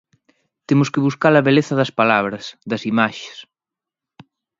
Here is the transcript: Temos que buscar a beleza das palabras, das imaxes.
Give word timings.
Temos 0.67 0.91
que 0.93 1.03
buscar 1.07 1.33
a 1.35 1.45
beleza 1.47 1.73
das 1.79 1.95
palabras, 1.99 2.45
das 2.69 2.83
imaxes. 2.91 3.37